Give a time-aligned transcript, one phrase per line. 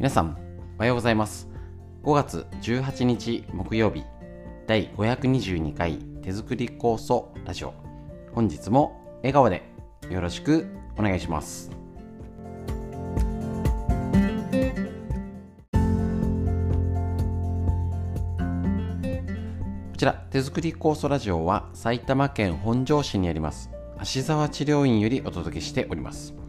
[0.00, 0.34] 皆さん
[0.78, 1.46] おはようございます。
[2.04, 4.02] 5月18日木曜日
[4.66, 7.74] 第522回手作り酵素ラジオ。
[8.32, 9.62] 本日も笑顔で
[10.08, 10.66] よろしく
[10.96, 11.70] お願いします。
[11.70, 11.76] こ
[19.98, 26.39] ちら手作り酵素ラジオは埼玉県本庄市にあります芦沢治療院よりお届けしております。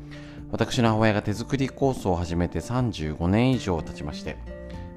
[0.52, 4.38] 私の母親が手作り酵素を始めて35年以上経ちまして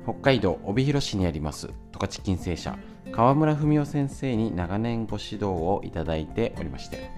[0.02, 2.76] 北海道帯広市にあります十勝金星社
[3.12, 7.08] 川村文夫先生に長年ご指導をいただいておりまして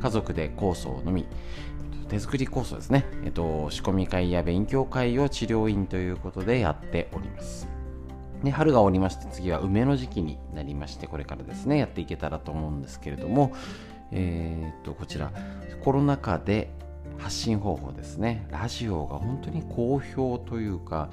[0.00, 1.26] 家族で酵素を飲み
[2.08, 7.68] 手作り酵素ですね、えっと、仕込み会や勉強会を治療院ということでやっております。
[8.42, 13.52] で春がおりまして次は梅の時期になりましてこれからですねやっていけたらと思うんですけれども
[14.12, 15.30] えー、っとこちら
[15.84, 16.72] コロナ禍で
[17.20, 18.46] 発信方法ですね。
[18.50, 21.10] ラジオが本当に好評というか、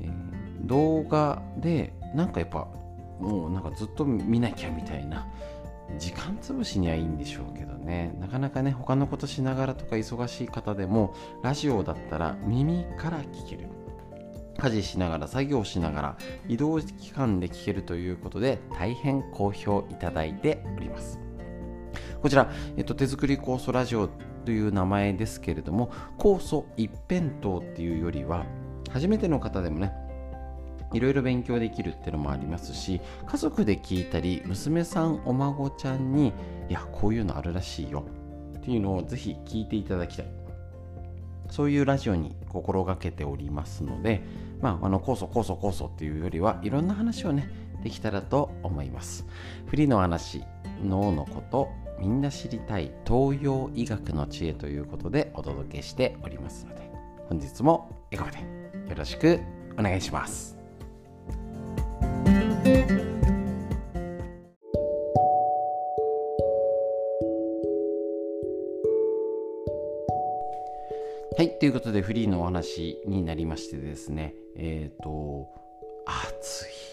[0.00, 2.68] えー、動画でなんかやっぱ
[3.18, 5.26] もうなんかずっと見なきゃみたいな
[5.98, 8.16] 時間潰しにはいいんでしょうけどね。
[8.20, 13.68] なかなかね他のことしながらとか忙しい方でもラジオだったら耳から聞ける。
[14.58, 21.18] 家事しながら作業しながら移動期間で聞けるということで大変好評いただいております。
[22.20, 24.10] こちら、えっと、手作り酵素ラジオ
[24.44, 28.44] という名前ですけれども酵素一辺倒っていうよりは
[28.90, 29.92] 初めての方でもね
[30.92, 36.32] いろいろ勉強できるっていうのもありますし家族で聞いたり娘さんお孫ちゃんに
[36.68, 38.04] いやこういうのあるらしいよ
[38.58, 40.26] っていうのをぜひ聞いていただきたい。
[41.48, 44.22] そういうラジオに心がけておりますので
[44.60, 47.50] まああの酵素酵素酵素っていうよりはいろんな話をね
[47.82, 49.26] できたらと思います。
[49.66, 50.44] フリーの話
[50.84, 51.68] 脳のこと
[52.00, 56.90] みんな知りたい東洋医学の知恵ということでお届けしておりますので
[57.28, 59.38] 本日も笑顔でよろしく
[59.78, 60.56] お願いします
[71.36, 75.48] はい、ということでフリーのお話になりましてですね、えっ、ー、と、
[76.04, 76.90] 暑い。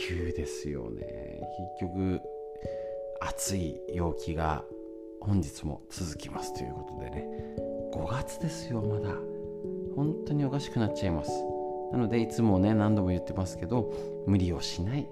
[0.00, 1.42] 急ですよね。
[1.80, 2.20] 結局、
[3.38, 4.64] 暑い陽気が
[5.20, 7.24] 本日も続きますということでね、
[7.94, 9.14] 5月ですよ、まだ。
[9.94, 11.30] 本当におかしくなっちゃいます。
[11.92, 13.94] なので、いつもね、何度も言ってますけど、
[14.26, 15.08] 無理をしない。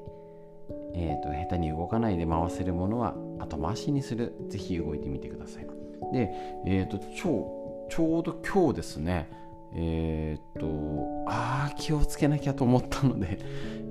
[0.95, 4.35] えーと、下手に動かないで回せるものは後回しにする。
[4.49, 5.67] ぜひ動いてみてください。
[6.13, 6.33] で、
[6.67, 9.31] えーと、超ちょうど今日ですね、
[9.73, 13.39] えー、っと、あ、気をつけなきゃと思ったので、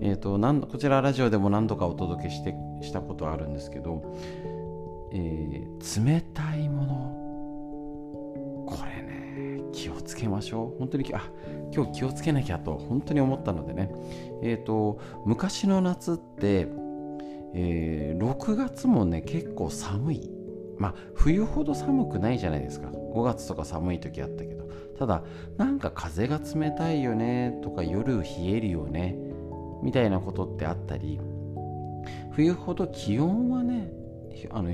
[0.02, 2.54] え、っとこちらラジオでも何度かお届けして
[2.86, 4.02] したことあるんですけど、
[5.12, 10.80] えー、冷たいもの、これね、気をつけましょう。
[10.80, 11.30] 本当に、あ
[11.74, 13.92] 今日気をつけなきゃと本当に思ったのでね、
[14.42, 16.68] えー、と、昔の夏って、
[17.54, 20.32] えー、6月もね、結構寒い。
[20.78, 22.90] まあ、冬ほど寒くないじゃないですか。
[23.16, 24.70] 5月とか寒い時あったけど
[25.00, 25.24] ただ
[25.58, 29.16] なんか風が冷たいよねとか夜冷えるよね
[29.82, 31.20] みたいなことってあったり
[32.36, 33.90] 冬ほど気温はね
[34.52, 34.74] あの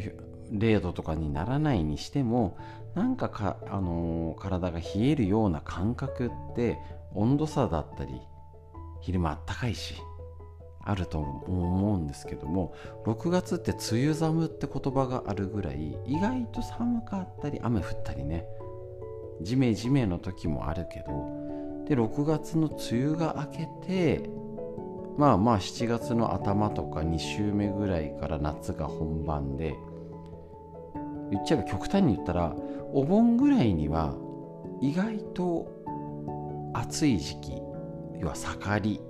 [0.51, 2.57] 0度とかにならないにしても
[2.95, 6.77] なんかか、あのー、体が冷えるような感覚って
[7.13, 8.13] 温度差だったり
[9.01, 9.95] 昼間あったかいし
[10.83, 12.73] あると思うんですけども
[13.05, 18.45] 6月って梅雨寒って言葉があるぐらい意外と寒かったり雨降ったりね
[19.41, 24.41] ジメジメの時もあるけどで6月の梅雨が明けて
[25.17, 29.75] まあまあ7月の頭とか2週目ぐらいから夏が本番で
[31.31, 32.55] 言っちゃえば極端に言ったら
[32.94, 34.16] お盆ぐらいには
[34.81, 37.61] 意外と暑い時期
[38.19, 39.01] 要は盛り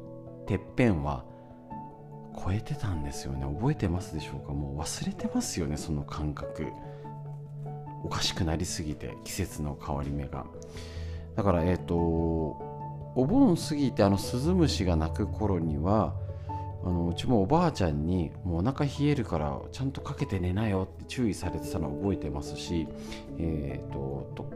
[0.48, 1.26] てっぺんは
[2.44, 3.46] 超えてたんですよね。
[3.46, 4.54] 覚えてますでしょうか？
[4.54, 6.68] もう忘れてますよねその感覚。
[8.04, 10.46] おかしくなりすぎて季節の変わり目が。
[11.36, 12.71] だからえっ、ー、と
[13.16, 16.14] お盆過ぎてあのスズムシが鳴く頃には
[16.84, 22.88] あのうちもおばあちゃんにもうお腹冷えるからちゃんとかけて寝なよって注意されてたのを覚えてますし
[23.38, 24.50] えっ、ー、と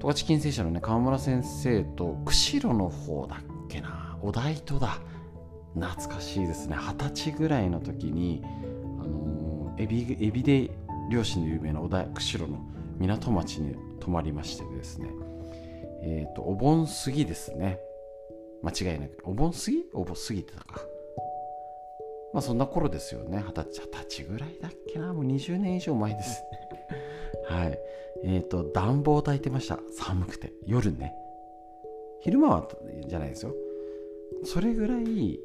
[0.00, 3.38] 十勝金星社のね川村先生と釧路の方だっ
[3.68, 4.98] けなお台とだ。
[5.74, 6.76] 懐かしいですね。
[6.76, 8.42] 二十歳ぐらいの時に、
[9.00, 10.70] あのー、エビエビで
[11.10, 12.58] 漁師の有名な小田釧路の
[12.98, 15.08] 港町に泊まりましてですね。
[16.02, 17.80] えっ、ー、とお盆過ぎですね。
[18.62, 19.18] 間違いなく。
[19.24, 19.84] お盆過ぎ？
[19.92, 20.82] お盆過ぎてたか。
[22.32, 23.42] まあそんな頃ですよね。
[23.46, 25.12] 二十歳二十歳ぐらいだっけな。
[25.12, 26.42] もう20年以上前です。
[26.52, 26.68] ね
[27.46, 27.78] はい。
[28.24, 29.80] えっ、ー、と暖房を焚いてました。
[29.92, 30.52] 寒くて。
[30.66, 31.14] 夜ね。
[32.20, 32.68] 昼間は
[33.06, 33.54] じゃないですよ。
[34.44, 35.40] それぐらい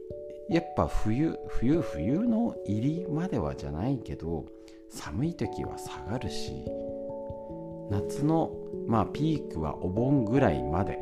[0.50, 4.45] やっぱ冬冬冬の入りまではじゃないけど
[4.89, 6.65] 寒い時は下がるし
[7.89, 8.51] 夏の
[8.88, 11.00] まあピークはお盆ぐらいまで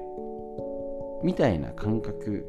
[1.24, 2.46] みたいな感覚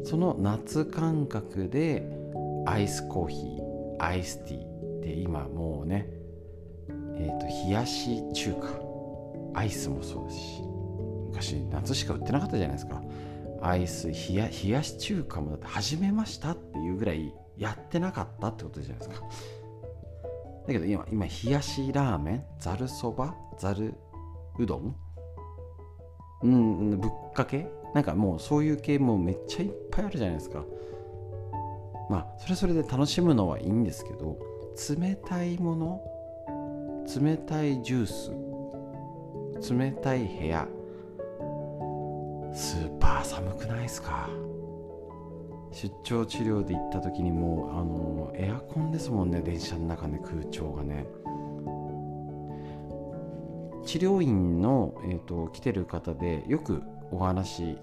[0.04, 2.08] その夏感覚で
[2.64, 6.08] アイスコーヒーアイスティーで今もうね
[7.18, 8.80] えーと、冷やし中華
[9.54, 10.62] アイスもそうですし
[11.30, 13.02] 昔夏しか売ってなかったじゃないですか。
[13.62, 19.26] アイス冷や冷やし中華もだって始めましたっていうぐらいやってなかったってことじゃないですか。
[20.66, 23.94] だけど今今冷やしラーメンざるそばざる
[24.58, 24.96] うどん
[26.42, 27.68] うんぶっかけ？
[27.94, 30.64] なんかもうそういう系もめっちゃいっぱいあるじゃないですか。
[32.10, 34.38] まあそれそれで楽しむのはいいんですけど
[34.98, 36.00] 冷たいもの
[37.20, 38.06] 冷たいジュー
[39.60, 40.68] ス冷たい部屋
[42.56, 44.30] スーパー寒くないですか？
[45.72, 51.06] 出張治療で行った時にもうあのエアコンですもんね電車の中で空調がね。
[53.84, 56.82] 治療院の、えーと、来てる方でよく
[57.12, 57.78] お話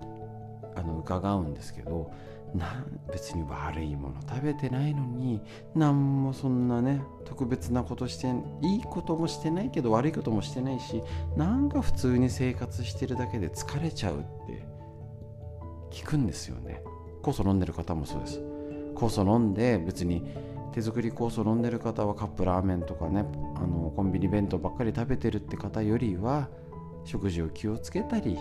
[0.75, 2.11] あの伺うんですけど
[2.55, 5.41] な別に悪いもの食べてないのに
[5.75, 8.27] 何もそんなね特別なことして
[8.61, 11.01] いいこともしてないけど悪いこともしてないし
[11.35, 14.65] なんか普通に生活してるだけで疲れちゃうって
[15.91, 16.81] 聞くんですよね。
[17.21, 18.41] 酵素飲んでる方もそうです。
[18.95, 20.23] 酵素飲んで別に
[20.73, 23.25] 手作り酵素飲んでる方はカップラーメンとかね
[23.55, 26.49] あのコンビニ弁当ばっかり食べてるって方よりは
[27.05, 28.37] 食事を気をつけたり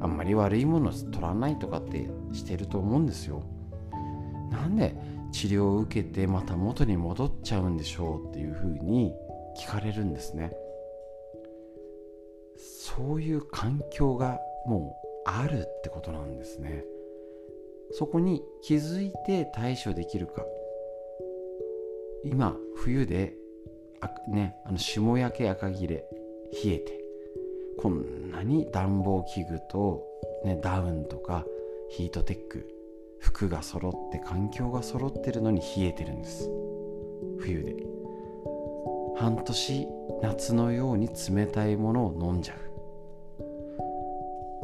[0.00, 3.42] あんまり悪いもの取らないとかってしてると思うんですよ。
[4.50, 4.94] なんで
[5.32, 9.12] 治療を受けてまた元に戻っちゃうんでしょうっていうふうに
[9.58, 10.52] 聞かれるんですね。
[12.56, 14.96] そういう環境がも
[15.26, 16.84] うあるってことなんですね。
[17.92, 20.44] そこに気づいて対処できるか。
[22.24, 23.34] 今冬で
[24.00, 26.04] あねあの霜焼け赤切れ
[26.64, 26.97] 冷えて。
[27.78, 30.04] こんなに暖房器具と、
[30.44, 31.44] ね、ダウンとか
[31.90, 32.68] ヒートテック
[33.20, 36.50] 服が揃って環境が揃ってるのに冷えてるんです。
[37.38, 37.76] 冬で。
[39.16, 39.88] 半年
[40.22, 42.58] 夏のように冷たいものを飲んじゃう。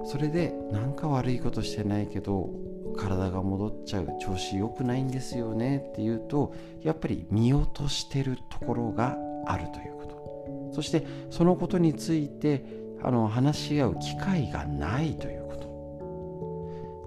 [0.07, 2.51] それでなんか悪いことしてないけど
[2.97, 6.53] 体が戻っちゃう調子良くないんですよねっていうと
[6.83, 9.17] やっぱり見落としてるところが
[9.47, 10.73] あるということ。
[10.73, 15.45] そしてそのことについてあの話し合う機会がないという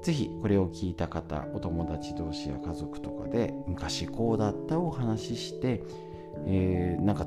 [0.07, 5.83] ぜひこれを聞いた方お友達同士や家族とかで昔こうだったお話しして、
[6.45, 7.25] えー、なんか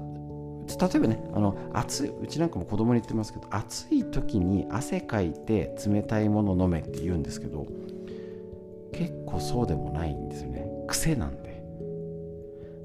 [0.67, 7.67] 例えばねあの暑いうちなんかも子供に言ってますけど暑い時に汗かいて冷たいもの飲めって言うんですけど
[8.95, 10.67] 結構そうでもないんですよね。
[10.89, 11.51] 癖なんで。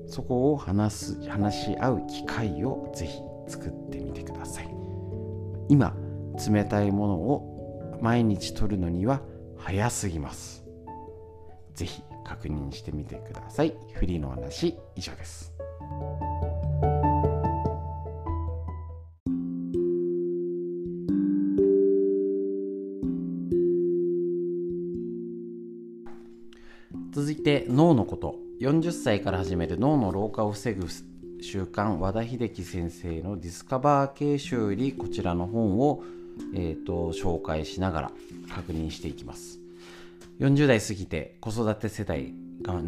[0.07, 4.84] そこを話す話し合う機会をぜひ作ってみてください。
[5.69, 5.95] 今
[6.49, 9.21] 冷たいものを毎日取るのには
[9.57, 10.63] 早すぎます。
[11.73, 13.75] ぜひ確認してみてください。
[13.93, 15.53] フリーの話以上です。
[27.11, 28.45] 続いて脳のこと。
[28.61, 30.87] 40歳から始める脳の老化を防ぐ
[31.45, 36.03] 習慣和田秀樹先生のディスカバー形式よりこちらの本を
[36.53, 38.11] えーと、紹介しながら
[38.53, 39.59] 確認していきます。
[40.39, 42.33] 40代過ぎて子育て世代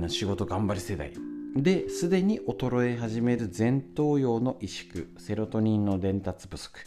[0.09, 1.13] 仕事頑張り世代。
[1.55, 5.05] ですでに衰え始める前頭葉の萎縮。
[5.17, 6.81] セロトニンの伝達不足。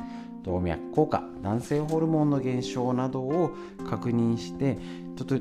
[0.44, 1.24] 動脈硬化。
[1.42, 3.52] 男性ホルモンの減少などを
[3.88, 4.76] 確認して
[5.16, 5.36] ちょっと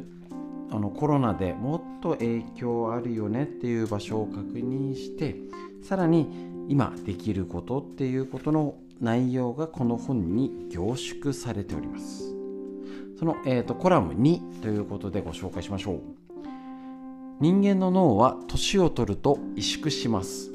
[0.71, 5.35] あのコロナでもっと影響あるよねっていう場所を確認して
[5.83, 6.27] さらに
[6.67, 12.35] 今できることっていうことの内容がこの本に凝縮されております。
[13.17, 16.01] その、えーと、コラム2ということでご紹介しましょう。
[17.39, 20.51] 人間の脳は年を取ると萎縮します。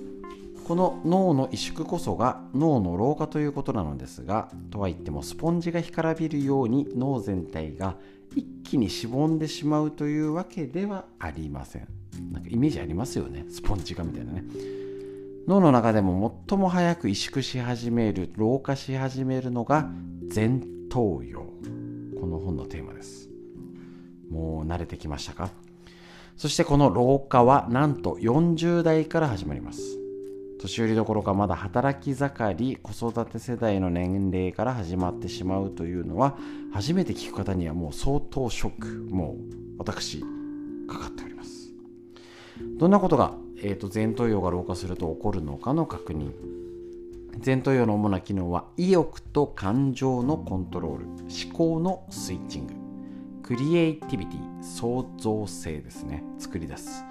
[0.66, 7.96] この脳の萎縮こそが脳の老化ということなのですがとは言ってもスポンジが干からびるように脳全体が
[8.34, 11.88] 一気にしぼんでしまうというわけではありません。
[12.32, 13.44] なんかイメージありますよね。
[13.48, 14.44] スポンジがみたいなね。
[15.46, 19.90] 脳の中でも最も早く萎縮し始める老化し始めるのが
[20.34, 21.40] 前頭葉。
[22.18, 23.28] この本のテーマです。
[24.30, 25.50] もう慣れてきましたか？
[26.38, 29.82] そしてこの老化はなんと40代から始まります。
[30.60, 36.38] 年寄りどころかまだ働き盛り子育て世代の年齢から始まってしまうというのは
[36.72, 40.20] 初めて聞く方にはもう相当ショックもう私
[40.88, 41.70] かかっております。
[42.78, 43.34] どんなことが、
[43.66, 46.32] えーと、前頭葉が老化すると起こるのかの確認。
[47.44, 52.74] 前頭葉の主な機能は意欲と感情のコントロール思考のスイッチング。
[53.42, 56.22] クリエイティビティ創造性ですね。
[56.38, 57.04] 作り出す。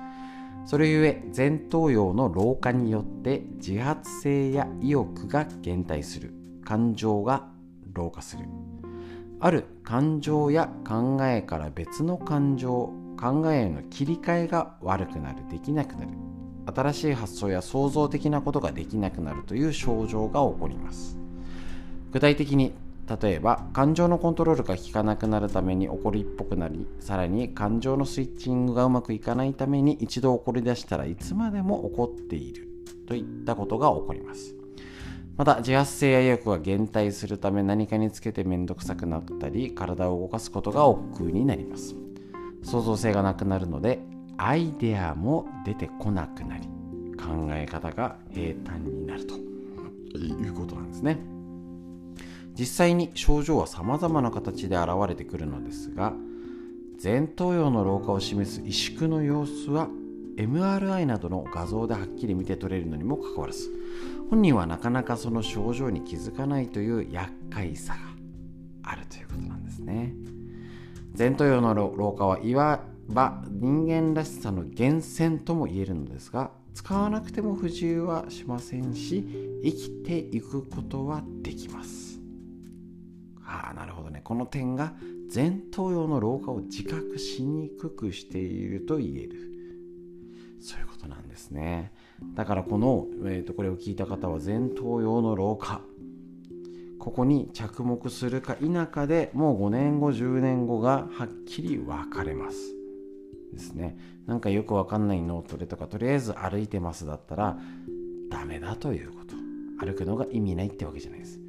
[0.65, 6.35] それゆえ前頭葉の老化によって自発性や意欲が減退する。
[6.63, 7.47] 感情が
[7.93, 8.43] 老化する。
[9.39, 15.47] ある感情や考えから別の感情考えへの切り替えが悪くなる。
[15.49, 16.32] できなくなる。
[16.65, 21.17] 新しい発想や創造的なことができなくなるという症状が起こります。
[22.11, 22.73] 具体的に
[23.21, 32.69] 例えば感情のコントロールが効かなくなるために怒りっぽくなりさらに感情のスイッチングがうまくいかないために一度怒り出したらいつまでも怒っている
[33.07, 34.55] といったことが起こります。
[35.35, 41.95] また自発性や意欲が減退するため何かにつけて面倒くさくなったり体を動かすことが億劫になります。
[42.61, 43.99] 創造性がなくなるので
[44.37, 46.63] アイデアも出てこなくなり
[47.17, 49.53] 考え方が平坦になると。
[50.17, 51.19] いうことなんですね。
[52.57, 56.13] 実際に症状は様々な形で現れてくるのですが
[57.03, 59.87] 前頭葉の老化を示す萎縮の様子は
[60.37, 63.71] MRI などの画像ではっきり見て取れるのにもかかわらず
[64.29, 67.99] 本人はなかなかその症状に気づかないという厄介さが
[68.91, 70.13] あるということなんですね。
[71.17, 82.19] 前頭葉の老化はいわば人間らしさの源泉とも言えるのですが使わなくても不自由はしませんし生きていくことはできます。
[83.45, 84.21] ああなるほどね。
[84.23, 84.93] この点が
[85.33, 89.53] 前頭葉の老化を自覚しにくくしていると言える。
[90.59, 91.91] そういうことなんですね。
[92.35, 95.81] だからこの、えーと、これを聞いた方は前頭葉の老化。
[96.99, 102.82] ここに着目するか否かでもう5年後10年後がはっきり分かれます。
[103.53, 103.97] ですね。
[104.25, 107.57] なんかよくわかんない脳トレとかとりあえず歩いてますだったら
[108.29, 109.35] ダメだということ。
[109.85, 111.39] 歩くのが意味ないってわけじゃないです。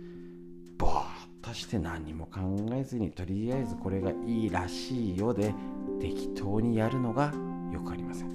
[0.78, 1.04] ボーっ
[1.42, 2.40] として何も考
[2.72, 5.54] えずにとりあえずこれがいいらしいよで
[6.00, 7.32] 適当にやるのが
[7.72, 8.34] よくありません。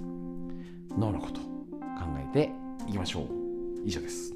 [0.97, 2.51] 脳のこと考えて
[2.87, 3.25] いきましょう。
[3.85, 4.33] 以上です。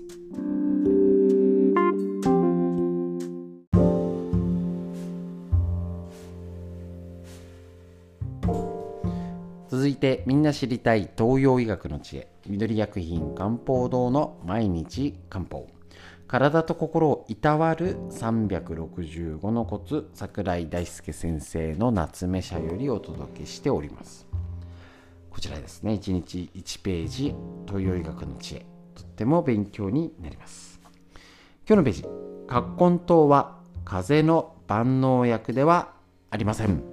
[10.03, 15.65] てみんな知りたい東洋医学の知恵緑薬品漢方堂の毎日漢方。
[16.27, 24.27] 体と心をいたわる365のコツ桜井大輔先生の夏目社よりお届けしております。
[25.29, 27.33] こちらですね1日1ページ
[27.65, 28.65] 東洋医学の知恵。
[28.95, 30.81] とっても勉強になります。
[31.65, 32.05] 今日のページ
[32.47, 35.93] 葛根湯は風邪の万能薬では
[36.29, 36.92] ありません。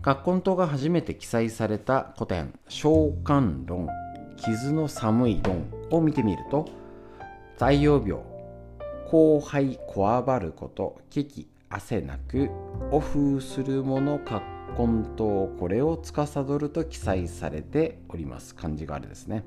[0.00, 3.88] 葛根湯が初めて記載された古典「召喚論
[4.36, 6.68] 傷の寒い論」を見てみると
[7.54, 8.22] 太陽病
[9.10, 12.50] 後輩こわばること危機汗なく
[12.92, 14.42] オフするもの葛
[14.78, 18.54] 根とこれを司ると記載されております。
[18.54, 19.44] 漢字があれですね。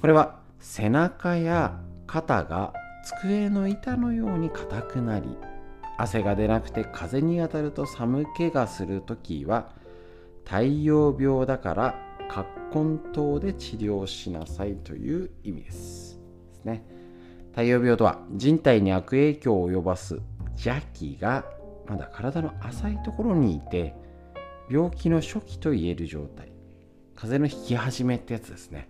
[0.00, 2.72] これは背中や肩が
[3.04, 5.36] 机の板のように硬くなり
[5.98, 9.72] 汗が出なくて風に当たると寒気がするときは
[10.44, 11.94] 太陽病だから
[12.28, 16.20] 葛根湯で治療しなさいという意味です。
[16.52, 16.84] ですね。
[17.50, 20.20] 太陽病とは人体に悪影響を及ばす
[20.52, 21.44] 邪気が
[21.88, 23.94] まだ体の浅いところにいて
[24.70, 26.52] 病気の初期と言える状態。
[27.16, 28.88] 風邪の引き始めってやつですね。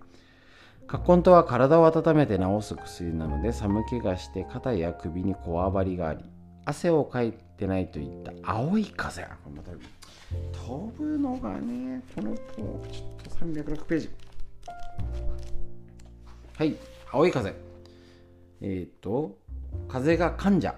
[0.87, 6.25] 葛根とは体を温めて治す薬なので寒気がして肩や首にこわばりがあり
[6.69, 9.23] 汗をかいてないといった青い風。
[9.23, 9.71] また
[10.53, 12.83] 飛ぶのがねこのちょ
[13.23, 14.11] っと306ページ。
[16.59, 16.77] はい
[17.11, 17.55] 青い風。
[18.61, 19.39] えっ、ー、と
[19.89, 20.75] 風が患者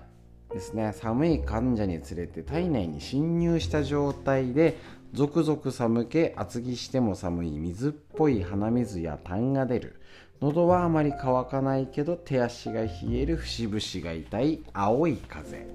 [0.52, 0.92] ですね。
[0.92, 4.78] 寒い患者につれて体内に侵入した状態で
[5.12, 10.00] ゾクゾク寒気厚着しても寒い水っぽい鼻水や痰が出る
[10.40, 15.66] 喉はあまり乾かないけど手足が冷える節々が痛い青い風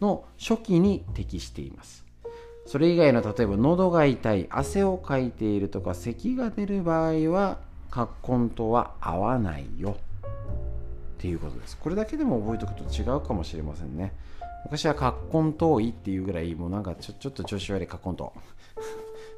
[0.00, 2.04] の初期に適しています。
[2.66, 7.58] それ以外の例えば喉が痛い汗をかいているとか咳が出る場合は
[7.90, 9.96] 葛根とは合わないよ。
[11.18, 11.76] っていうことです。
[11.76, 14.12] これだけでも覚えておくと違うかもしれませんね。
[14.64, 18.32] 昔は葛根遠いっていうぐらいもうなんかちょちょっと調子悪い葛根と。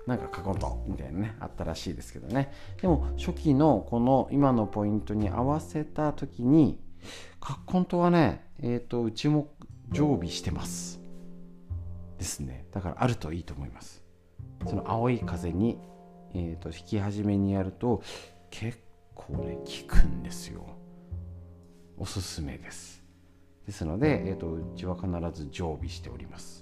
[0.06, 2.52] なんかカコンとみたいなねあったらしいですけどね。
[2.80, 6.80] でも初期のこの今のポイントに合わせた時に
[7.40, 9.48] 葛根とはねえっ、ー、とうちも
[9.90, 11.00] 常備してます
[12.18, 12.66] ですね。
[12.72, 14.02] だからあるといいと思います。
[14.66, 15.78] その青い風に、
[16.34, 18.02] えーと、引き始めにやると
[18.50, 18.78] 結
[19.14, 20.64] 構ね効くんですよ。
[21.98, 23.02] おすすめです。
[23.66, 26.61] ですので、えーと、とうちは必ず常備しております。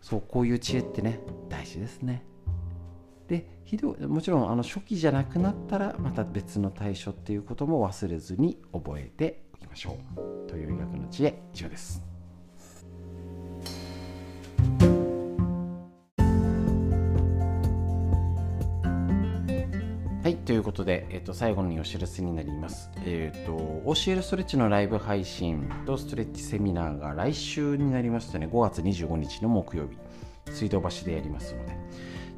[0.00, 2.24] そうこういう知恵ってね大事ですね。
[3.28, 10.48] でひどもちろんあの初期じゃなくなったらまた別の対処っていうことも忘れずに覚えておきましょう。
[10.48, 12.02] という医学の知恵以上です。
[20.48, 22.90] ということで、えー、と最後にお知らせになります。
[23.04, 29.98] えっ、と、教えるストレッチのライブ配信とストレッチセミナーが来週になりましたね、5月25日の木曜日、
[30.50, 31.76] 水道橋でやりますので。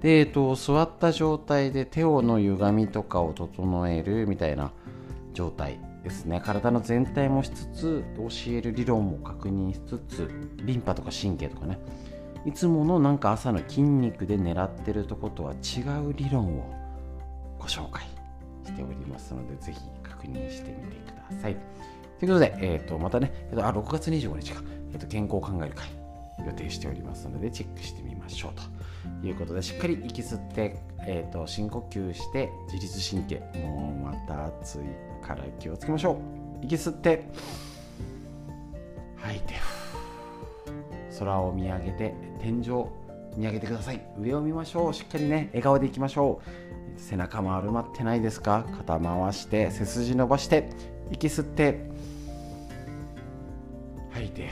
[0.01, 4.73] で、えっ、と、座った状態で手をの歪みとかを整えるみたいな
[5.33, 6.43] 状態ですね。
[6.45, 10.29] 体の全体もしつつ、教える理論も確認しつつ、
[10.65, 11.79] リンパとか神経とかね、
[12.45, 16.80] いつものなんか朝の筋肉で狙ってるとことは違う理論を
[17.61, 18.03] ご紹介
[18.65, 21.57] しておりますので、ぜひ確認してみてください。
[22.19, 24.63] ということで、えー、とまたね、えー、とあ6月25日か、
[24.93, 25.89] えー、と健康を考える会
[26.45, 30.77] 予定しておりますので、チェックしてみましょうということで、しっかり息吸って、
[31.07, 36.13] えー、と深呼吸して、自律神経、もうまた暑いから気をつけましょ
[36.63, 36.65] う。
[36.65, 37.25] 息吸って、
[39.17, 39.55] 吐いて、
[41.19, 42.87] 空を見上げて、天井
[43.37, 44.01] 見上げてください。
[44.19, 44.95] 上を見ましょう。
[44.95, 47.01] しっかりね、笑顔でいきましょう。
[47.01, 48.67] 背中丸まってないですか？
[48.77, 50.69] 肩回して背筋伸ばして
[51.11, 51.89] 息吸って
[54.11, 54.51] 吐いて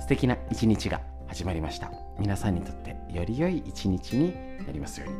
[0.00, 4.34] 素敵な一日が始まりました皆さんにとってより良い一日に
[4.66, 5.16] なりますように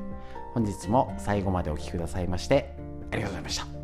[0.55, 2.75] 本日も最後までお聴きくださいまして
[3.13, 3.78] ありがとうございました